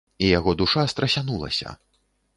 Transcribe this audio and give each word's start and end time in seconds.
І 0.27 0.29
яго 0.37 0.53
душа 0.61 0.87
страсянулася. 0.95 1.79